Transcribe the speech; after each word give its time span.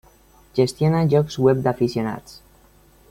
Gestiona 0.59 1.03
llocs 1.11 1.37
web 1.49 1.61
d'aficionats. 1.67 2.41